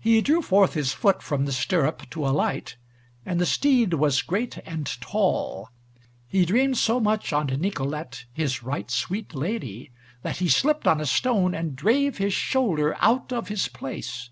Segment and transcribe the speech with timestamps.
[0.00, 2.76] He drew forth his foot from the stirrup to alight,
[3.24, 5.68] and the steed was great and tall.
[6.26, 11.06] He dreamed so much on Nicolete his right sweet lady, that he slipped on a
[11.06, 14.30] stone, and drave his shoulder out of his place.